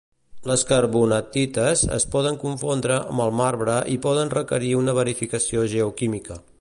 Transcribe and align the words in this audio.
Les 0.51 0.61
carbonatites 0.69 1.83
es 1.97 2.07
poden 2.15 2.39
confondre 2.45 2.95
amb 3.01 3.25
el 3.27 3.37
marbre 3.43 3.77
i 3.97 3.99
poden 4.07 4.35
requerir 4.37 4.73
una 4.81 4.97
verificació 5.01 5.69
geoquímica. 5.77 6.41